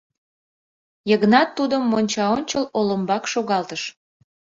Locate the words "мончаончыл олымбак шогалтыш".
1.91-3.81